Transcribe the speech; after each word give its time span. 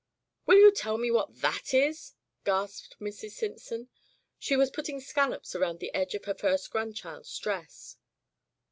"Will 0.47 0.57
you 0.57 0.71
tell 0.71 0.97
me 0.97 1.11
v/hat 1.11 1.27
that 1.41 1.73
is?" 1.75 2.15
gasped 2.43 2.95
Mrs. 2.99 3.33
Simpson. 3.33 3.87
She 4.39 4.55
was 4.57 4.71
putting 4.71 4.99
scallops 4.99 5.53
around 5.55 5.77
the 5.79 5.93
edge 5.93 6.15
of 6.15 6.25
her 6.25 6.33
first 6.33 6.71
grandchild's 6.71 7.37
dress. 7.37 7.97